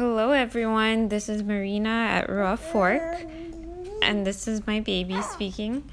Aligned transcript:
Hello, 0.00 0.30
everyone. 0.30 1.10
This 1.10 1.28
is 1.28 1.42
Marina 1.42 1.90
at 1.90 2.30
Raw 2.30 2.56
Fork, 2.56 3.20
and 4.00 4.26
this 4.26 4.48
is 4.48 4.66
my 4.66 4.80
baby 4.80 5.20
speaking. 5.20 5.84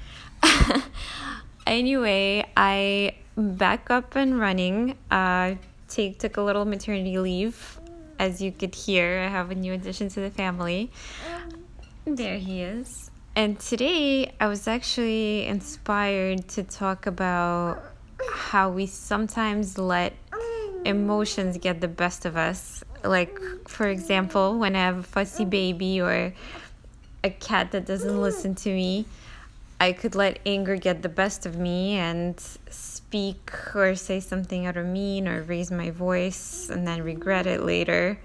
anyway, 1.66 2.50
I 2.56 3.16
back 3.36 3.90
up 3.90 4.16
and 4.16 4.40
running. 4.40 4.96
Uh, 5.10 5.56
take 5.88 6.18
took 6.18 6.38
a 6.38 6.40
little 6.40 6.64
maternity 6.64 7.18
leave. 7.18 7.78
As 8.18 8.40
you 8.40 8.50
could 8.50 8.74
hear, 8.74 9.24
I 9.26 9.28
have 9.28 9.50
a 9.50 9.54
new 9.54 9.74
addition 9.74 10.08
to 10.08 10.20
the 10.20 10.30
family. 10.30 10.90
There 12.06 12.38
he 12.38 12.62
is. 12.62 13.10
And 13.36 13.60
today, 13.60 14.32
I 14.40 14.46
was 14.46 14.66
actually 14.66 15.44
inspired 15.44 16.48
to 16.48 16.62
talk 16.62 17.04
about 17.04 17.82
how 18.32 18.70
we 18.70 18.86
sometimes 18.86 19.76
let 19.76 20.14
emotions 20.88 21.58
get 21.58 21.80
the 21.80 21.88
best 21.88 22.24
of 22.24 22.36
us. 22.36 22.82
Like, 23.04 23.38
for 23.68 23.86
example, 23.86 24.58
when 24.58 24.74
I 24.74 24.80
have 24.80 24.98
a 24.98 25.02
fussy 25.02 25.44
baby 25.44 26.00
or 26.00 26.32
a 27.22 27.30
cat 27.30 27.72
that 27.72 27.86
doesn't 27.86 28.20
listen 28.20 28.54
to 28.56 28.70
me, 28.70 29.04
I 29.80 29.92
could 29.92 30.14
let 30.14 30.40
anger 30.44 30.76
get 30.76 31.02
the 31.02 31.08
best 31.08 31.46
of 31.46 31.56
me 31.56 31.94
and 31.94 32.40
speak 32.70 33.52
or 33.76 33.94
say 33.94 34.18
something 34.18 34.66
out 34.66 34.76
of 34.76 34.86
mean 34.86 35.28
or 35.28 35.42
raise 35.42 35.70
my 35.70 35.90
voice 35.90 36.68
and 36.68 36.86
then 36.86 37.02
regret 37.02 37.46
it 37.46 37.62
later. 37.62 38.18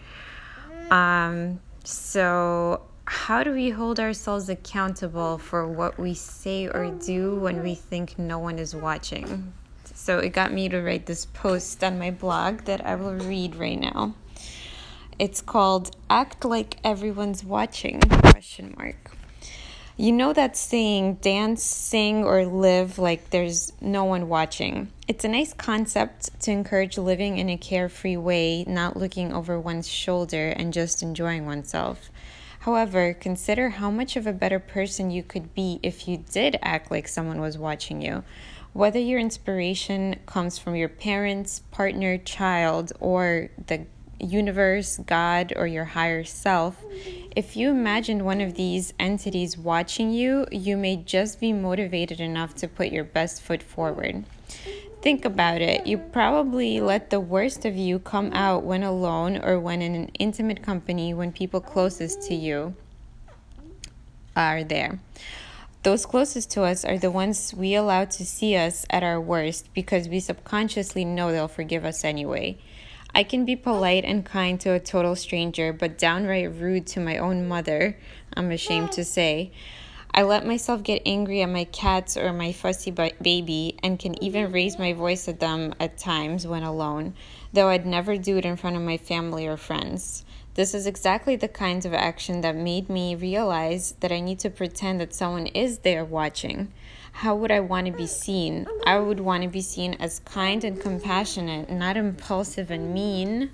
Um, 0.89 1.59
so, 1.83 2.81
how 3.05 3.43
do 3.43 3.51
we 3.51 3.69
hold 3.69 3.99
ourselves 3.99 4.49
accountable 4.49 5.37
for 5.37 5.67
what 5.67 5.99
we 5.99 6.13
say 6.13 6.67
or 6.67 6.89
do 7.05 7.35
when 7.35 7.61
we 7.61 7.75
think 7.75 8.17
no 8.17 8.39
one 8.39 8.57
is 8.57 8.73
watching? 8.73 9.53
So 10.03 10.19
it 10.19 10.33
got 10.33 10.51
me 10.51 10.67
to 10.67 10.81
write 10.81 11.05
this 11.05 11.23
post 11.23 11.81
on 11.81 11.97
my 11.97 12.11
blog 12.11 12.65
that 12.65 12.85
I 12.85 12.95
will 12.95 13.13
read 13.13 13.55
right 13.55 13.79
now. 13.79 14.15
It's 15.17 15.39
called 15.39 15.95
Act 16.09 16.43
Like 16.43 16.75
Everyone's 16.83 17.45
Watching 17.45 18.01
question 18.01 18.75
mark. 18.77 19.15
You 19.95 20.11
know 20.11 20.33
that 20.33 20.57
saying 20.57 21.19
dance, 21.21 21.63
sing 21.63 22.25
or 22.25 22.45
live 22.45 22.99
like 22.99 23.29
there's 23.29 23.71
no 23.79 24.03
one 24.03 24.27
watching. 24.27 24.91
It's 25.07 25.23
a 25.23 25.29
nice 25.29 25.53
concept 25.53 26.37
to 26.41 26.51
encourage 26.51 26.97
living 26.97 27.37
in 27.37 27.49
a 27.49 27.55
carefree 27.55 28.17
way, 28.17 28.65
not 28.67 28.97
looking 28.97 29.31
over 29.31 29.57
one's 29.57 29.87
shoulder 29.87 30.49
and 30.49 30.73
just 30.73 31.01
enjoying 31.01 31.45
oneself. 31.45 32.09
However, 32.63 33.13
consider 33.13 33.71
how 33.71 33.91
much 33.91 34.15
of 34.15 34.25
a 34.25 34.31
better 34.31 34.57
person 34.57 35.11
you 35.11 35.21
could 35.21 35.53
be 35.53 35.81
if 35.83 36.07
you 36.07 36.23
did 36.31 36.57
act 36.61 36.89
like 36.89 37.09
someone 37.09 37.41
was 37.41 37.57
watching 37.57 38.01
you. 38.01 38.23
Whether 38.71 38.99
your 38.99 39.19
inspiration 39.19 40.15
comes 40.25 40.57
from 40.57 40.73
your 40.73 40.87
parents, 40.87 41.59
partner, 41.71 42.17
child, 42.17 42.93
or 43.01 43.49
the 43.67 43.85
universe, 44.17 44.97
God, 45.05 45.51
or 45.57 45.67
your 45.67 45.83
higher 45.83 46.23
self, 46.23 46.81
if 47.35 47.57
you 47.57 47.69
imagine 47.69 48.23
one 48.23 48.39
of 48.39 48.55
these 48.55 48.93
entities 48.97 49.57
watching 49.57 50.13
you, 50.13 50.47
you 50.49 50.77
may 50.77 50.95
just 50.95 51.41
be 51.41 51.51
motivated 51.51 52.21
enough 52.21 52.55
to 52.55 52.69
put 52.69 52.93
your 52.93 53.03
best 53.03 53.41
foot 53.41 53.61
forward. 53.61 54.23
Think 55.03 55.25
about 55.25 55.61
it. 55.61 55.85
You 55.85 55.97
probably 55.97 56.79
let 56.79 57.09
the 57.09 57.19
worst 57.19 57.65
of 57.65 57.75
you 57.75 57.99
come 57.99 58.31
out 58.31 58.63
when 58.63 58.83
alone 58.83 59.37
or 59.43 59.59
when 59.59 59.81
in 59.81 59.95
an 59.95 60.07
intimate 60.17 60.63
company 60.63 61.13
when 61.13 61.33
people 61.33 61.59
closest 61.59 62.21
to 62.29 62.33
you 62.33 62.73
are 64.33 64.63
there. 64.63 65.01
Those 65.83 66.05
closest 66.05 66.51
to 66.51 66.63
us 66.63 66.85
are 66.85 66.97
the 66.97 67.11
ones 67.11 67.53
we 67.53 67.75
allow 67.75 68.05
to 68.05 68.25
see 68.25 68.55
us 68.55 68.85
at 68.89 69.03
our 69.03 69.19
worst 69.19 69.67
because 69.73 70.07
we 70.07 70.21
subconsciously 70.21 71.03
know 71.03 71.33
they'll 71.33 71.49
forgive 71.49 71.83
us 71.83 72.05
anyway. 72.05 72.57
I 73.13 73.23
can 73.23 73.43
be 73.43 73.57
polite 73.57 74.05
and 74.05 74.23
kind 74.23 74.57
to 74.61 74.71
a 74.71 74.79
total 74.79 75.17
stranger, 75.17 75.73
but 75.73 75.97
downright 75.97 76.53
rude 76.53 76.87
to 76.87 77.01
my 77.01 77.17
own 77.17 77.45
mother, 77.45 77.97
I'm 78.37 78.51
ashamed 78.51 78.93
to 78.93 79.03
say. 79.03 79.51
I 80.15 80.21
let 80.21 80.45
myself 80.45 80.83
get 80.83 81.01
angry 81.07 81.41
at 81.41 81.49
my 81.49 81.63
cats 81.63 82.17
or 82.17 82.31
my 82.33 82.51
fussy 82.51 82.91
baby 82.91 83.77
and 83.81 83.97
can 83.97 84.21
even 84.23 84.51
raise 84.51 84.77
my 84.77 84.93
voice 84.93 85.27
at 85.27 85.39
them 85.39 85.73
at 85.79 85.97
times 85.97 86.45
when 86.45 86.61
alone, 86.61 87.15
though 87.51 87.69
I'd 87.69 87.87
never 87.87 88.17
do 88.17 88.37
it 88.37 88.45
in 88.45 88.55
front 88.55 88.75
of 88.75 88.83
my 88.83 88.97
family 88.97 89.47
or 89.47 89.57
friends. 89.57 90.23
This 90.53 90.75
is 90.75 90.85
exactly 90.85 91.35
the 91.35 91.47
kinds 91.47 91.83
of 91.83 91.95
action 91.95 92.41
that 92.41 92.55
made 92.55 92.89
me 92.89 93.15
realize 93.15 93.95
that 94.01 94.11
I 94.11 94.19
need 94.19 94.37
to 94.39 94.51
pretend 94.51 95.01
that 95.01 95.15
someone 95.15 95.47
is 95.47 95.79
there 95.79 96.05
watching. 96.05 96.71
How 97.13 97.35
would 97.35 97.51
I 97.51 97.61
want 97.61 97.87
to 97.87 97.91
be 97.91 98.05
seen? 98.05 98.67
I 98.85 98.99
would 98.99 99.19
want 99.19 99.41
to 99.41 99.49
be 99.49 99.61
seen 99.61 99.95
as 99.95 100.19
kind 100.19 100.63
and 100.63 100.79
compassionate, 100.79 101.71
not 101.71 101.97
impulsive 101.97 102.69
and 102.69 102.93
mean. 102.93 103.49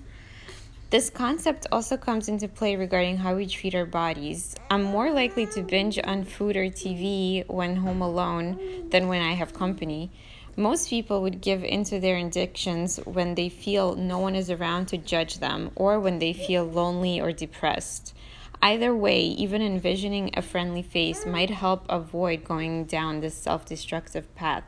This 0.90 1.12
concept 1.12 1.68
also 1.72 1.98
comes 1.98 2.30
into 2.30 2.48
play 2.48 2.76
regarding 2.76 3.18
how 3.18 3.36
we 3.36 3.46
treat 3.46 3.76
our 3.76 3.86
bodies. 3.86 4.56
I'm 4.72 4.82
more 4.82 5.12
likely 5.12 5.46
to 5.46 5.62
binge 5.62 6.00
on 6.04 6.24
food 6.24 6.58
or 6.58 6.66
TV 6.66 7.48
when 7.48 7.76
home 7.76 8.02
alone 8.02 8.90
than 8.90 9.08
when 9.08 9.22
I 9.22 9.34
have 9.34 9.54
company. 9.54 10.10
Most 10.56 10.90
people 10.90 11.22
would 11.22 11.42
give 11.42 11.64
into 11.64 12.00
their 12.00 12.18
addictions 12.18 12.98
when 13.06 13.36
they 13.36 13.50
feel 13.50 13.96
no 13.96 14.18
one 14.18 14.34
is 14.34 14.50
around 14.50 14.88
to 14.88 14.98
judge 14.98 15.38
them 15.38 15.70
or 15.76 16.00
when 16.00 16.18
they 16.18 16.34
feel 16.34 16.64
lonely 16.64 17.22
or 17.22 17.32
depressed. 17.32 18.16
Either 18.60 18.96
way, 18.96 19.22
even 19.22 19.62
envisioning 19.62 20.32
a 20.34 20.42
friendly 20.42 20.82
face 20.82 21.24
might 21.24 21.52
help 21.52 21.86
avoid 21.88 22.44
going 22.44 22.86
down 22.86 23.20
this 23.20 23.36
self 23.36 23.64
destructive 23.64 24.34
path. 24.34 24.64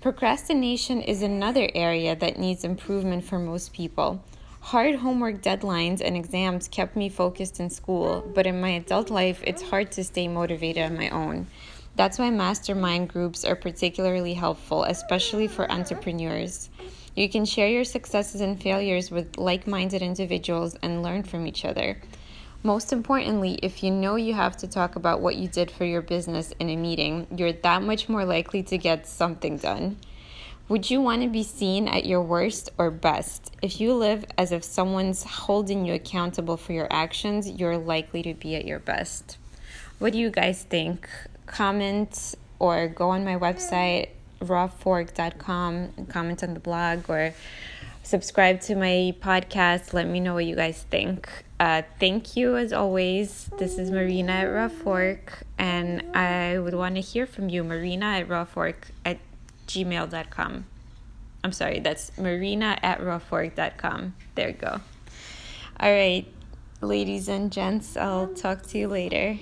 Procrastination 0.00 1.00
is 1.00 1.22
another 1.22 1.70
area 1.76 2.16
that 2.16 2.40
needs 2.40 2.64
improvement 2.64 3.24
for 3.24 3.38
most 3.38 3.72
people. 3.72 4.20
Hard 4.70 4.96
homework 4.96 5.42
deadlines 5.42 6.00
and 6.04 6.16
exams 6.16 6.66
kept 6.66 6.96
me 6.96 7.08
focused 7.08 7.60
in 7.60 7.70
school, 7.70 8.28
but 8.34 8.48
in 8.48 8.60
my 8.60 8.70
adult 8.70 9.10
life, 9.10 9.40
it's 9.46 9.62
hard 9.62 9.92
to 9.92 10.02
stay 10.02 10.26
motivated 10.26 10.82
on 10.82 10.96
my 10.96 11.08
own. 11.10 11.46
That's 11.94 12.18
why 12.18 12.30
mastermind 12.30 13.08
groups 13.08 13.44
are 13.44 13.54
particularly 13.54 14.34
helpful, 14.34 14.82
especially 14.82 15.46
for 15.46 15.70
entrepreneurs. 15.70 16.68
You 17.14 17.28
can 17.28 17.44
share 17.44 17.68
your 17.68 17.84
successes 17.84 18.40
and 18.40 18.60
failures 18.60 19.08
with 19.08 19.38
like 19.38 19.68
minded 19.68 20.02
individuals 20.02 20.74
and 20.82 21.00
learn 21.00 21.22
from 21.22 21.46
each 21.46 21.64
other. 21.64 22.02
Most 22.64 22.92
importantly, 22.92 23.60
if 23.62 23.84
you 23.84 23.92
know 23.92 24.16
you 24.16 24.34
have 24.34 24.56
to 24.56 24.66
talk 24.66 24.96
about 24.96 25.20
what 25.20 25.36
you 25.36 25.46
did 25.46 25.70
for 25.70 25.84
your 25.84 26.02
business 26.02 26.52
in 26.58 26.70
a 26.70 26.76
meeting, 26.76 27.28
you're 27.36 27.52
that 27.52 27.82
much 27.84 28.08
more 28.08 28.24
likely 28.24 28.64
to 28.64 28.78
get 28.78 29.06
something 29.06 29.58
done. 29.58 29.98
Would 30.68 30.90
you 30.90 31.00
want 31.00 31.22
to 31.22 31.28
be 31.28 31.42
seen 31.42 31.86
at 31.86 32.06
your 32.06 32.22
worst 32.22 32.70
or 32.76 32.90
best? 32.90 33.54
If 33.62 33.80
you 33.80 33.94
live 33.94 34.24
as 34.36 34.50
if 34.50 34.64
someone's 34.64 35.22
holding 35.22 35.84
you 35.84 35.94
accountable 35.94 36.56
for 36.56 36.72
your 36.72 36.88
actions, 36.90 37.48
you're 37.48 37.78
likely 37.78 38.22
to 38.24 38.34
be 38.34 38.56
at 38.56 38.64
your 38.64 38.80
best. 38.80 39.38
What 39.98 40.12
do 40.12 40.18
you 40.18 40.30
guys 40.30 40.64
think? 40.64 41.08
comment 41.46 42.34
or 42.58 42.88
go 42.88 43.10
on 43.10 43.24
my 43.24 43.36
website 43.36 44.08
rawfork.com 44.40 46.06
comment 46.08 46.42
on 46.42 46.54
the 46.54 46.60
blog 46.60 47.08
or 47.08 47.32
subscribe 48.02 48.60
to 48.60 48.74
my 48.74 49.14
podcast 49.20 49.92
let 49.92 50.06
me 50.06 50.20
know 50.20 50.34
what 50.34 50.44
you 50.44 50.54
guys 50.54 50.84
think 50.90 51.44
uh, 51.58 51.82
thank 51.98 52.36
you 52.36 52.56
as 52.56 52.72
always 52.72 53.48
this 53.58 53.78
is 53.78 53.90
marina 53.90 54.32
at 54.32 54.44
raw 54.44 54.68
fork 54.68 55.42
and 55.56 56.02
i 56.14 56.58
would 56.58 56.74
want 56.74 56.94
to 56.96 57.00
hear 57.00 57.26
from 57.26 57.48
you 57.48 57.64
marina 57.64 58.06
at 58.06 58.28
rawfork 58.28 58.74
at 59.04 59.18
gmail.com 59.66 60.66
i'm 61.44 61.52
sorry 61.52 61.80
that's 61.80 62.16
marina 62.18 62.78
at 62.82 63.00
rawfork.com 63.00 64.14
there 64.34 64.48
you 64.48 64.54
go. 64.54 64.80
All 65.78 65.92
right 65.92 66.26
ladies 66.80 67.28
and 67.28 67.52
gents 67.52 67.96
i'll 67.96 68.28
talk 68.28 68.62
to 68.62 68.78
you 68.78 68.88
later 68.88 69.38